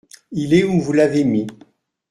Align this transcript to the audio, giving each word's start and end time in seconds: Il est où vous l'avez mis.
Il 0.31 0.55
est 0.55 0.63
où 0.63 0.79
vous 0.81 0.93
l'avez 0.93 1.23
mis. 1.23 1.45